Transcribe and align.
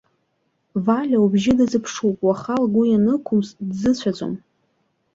Валиа 0.85 1.19
убжьы 1.25 1.53
дазԥшуп, 1.57 2.17
уаха 2.27 2.55
лгәы 2.63 2.83
ианықәымс 2.87 3.49
дзыцәаӡом! 3.69 4.33